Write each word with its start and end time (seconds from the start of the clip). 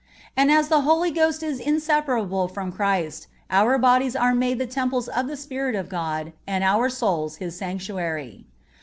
(40) 0.33 0.33
And 0.37 0.51
as 0.51 0.67
the 0.67 0.81
Holy 0.81 1.11
Ghost 1.11 1.43
is 1.43 1.59
inseparable 1.59 2.47
from 2.47 2.71
Christ, 2.71 3.27
our 3.51 3.77
bodies 3.77 4.15
are 4.15 4.33
made 4.33 4.57
the 4.57 4.65
temples 4.65 5.07
of 5.07 5.27
the 5.27 5.37
Spirit 5.37 5.75
of 5.75 5.89
God 5.89 6.33
and 6.47 6.63
our 6.63 6.89
souls 6.89 7.35
His 7.35 7.55
Sanctuary. 7.55 8.47